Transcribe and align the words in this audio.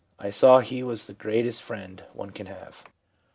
I 0.17 0.31
saw 0.31 0.61
He 0.61 0.81
was 0.81 1.05
the 1.05 1.13
greatest 1.13 1.61
Friend 1.61 2.03
one 2.13 2.31
can 2.31 2.47
have.' 2.47 2.83